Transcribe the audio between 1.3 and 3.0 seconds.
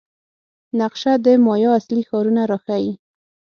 مایا اصلي ښارونه راښيي.